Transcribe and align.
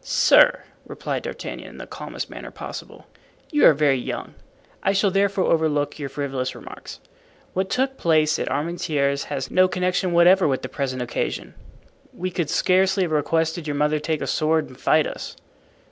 "Sir," 0.00 0.64
replied 0.88 1.22
D'Artagnan, 1.22 1.68
in 1.68 1.78
the 1.78 1.86
calmest 1.86 2.28
manner 2.28 2.50
possible, 2.50 3.06
"you 3.52 3.64
are 3.64 3.72
very 3.74 3.94
young; 3.96 4.34
I 4.82 4.90
shall 4.92 5.12
therefore 5.12 5.44
overlook 5.44 6.00
your 6.00 6.08
frivolous 6.08 6.56
remarks. 6.56 6.98
What 7.52 7.70
took 7.70 7.96
place 7.96 8.36
at 8.40 8.48
Armentieres 8.50 9.26
has 9.26 9.52
no 9.52 9.68
connection 9.68 10.10
whatever 10.10 10.48
with 10.48 10.62
the 10.62 10.68
present 10.68 11.00
occasion. 11.00 11.54
We 12.12 12.32
could 12.32 12.50
scarcely 12.50 13.04
have 13.04 13.12
requested 13.12 13.68
your 13.68 13.76
mother 13.76 13.98
to 14.00 14.02
take 14.02 14.20
a 14.20 14.26
sword 14.26 14.66
and 14.66 14.80
fight 14.80 15.06
us." 15.06 15.36